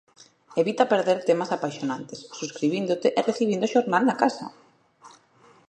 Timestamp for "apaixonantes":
1.57-2.19